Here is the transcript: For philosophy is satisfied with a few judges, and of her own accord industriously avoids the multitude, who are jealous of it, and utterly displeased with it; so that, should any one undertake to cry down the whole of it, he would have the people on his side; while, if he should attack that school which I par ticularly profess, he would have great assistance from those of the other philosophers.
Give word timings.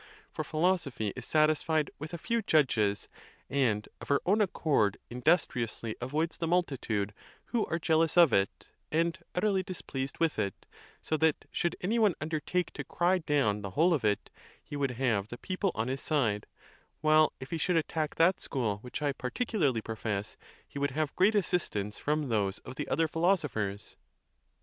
For 0.31 0.43
philosophy 0.43 1.13
is 1.15 1.27
satisfied 1.27 1.91
with 1.99 2.11
a 2.11 2.17
few 2.17 2.41
judges, 2.41 3.07
and 3.51 3.87
of 4.01 4.07
her 4.07 4.19
own 4.25 4.41
accord 4.41 4.97
industriously 5.11 5.95
avoids 6.01 6.37
the 6.37 6.47
multitude, 6.47 7.13
who 7.45 7.67
are 7.67 7.77
jealous 7.77 8.17
of 8.17 8.33
it, 8.33 8.69
and 8.91 9.15
utterly 9.35 9.61
displeased 9.61 10.17
with 10.17 10.39
it; 10.39 10.65
so 11.03 11.17
that, 11.17 11.45
should 11.51 11.75
any 11.81 11.99
one 11.99 12.15
undertake 12.19 12.73
to 12.73 12.83
cry 12.83 13.19
down 13.19 13.61
the 13.61 13.69
whole 13.77 13.93
of 13.93 14.03
it, 14.03 14.31
he 14.63 14.75
would 14.75 14.89
have 14.97 15.27
the 15.27 15.37
people 15.37 15.71
on 15.75 15.87
his 15.87 16.01
side; 16.01 16.47
while, 17.01 17.31
if 17.39 17.51
he 17.51 17.59
should 17.59 17.77
attack 17.77 18.15
that 18.15 18.39
school 18.41 18.77
which 18.79 19.03
I 19.03 19.11
par 19.13 19.29
ticularly 19.29 19.83
profess, 19.83 20.35
he 20.67 20.79
would 20.79 20.89
have 20.97 21.15
great 21.15 21.35
assistance 21.35 21.99
from 21.99 22.29
those 22.29 22.57
of 22.65 22.73
the 22.75 22.87
other 22.87 23.07
philosophers. 23.07 23.97